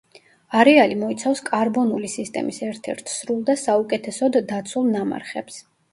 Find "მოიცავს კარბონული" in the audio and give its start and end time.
1.01-2.09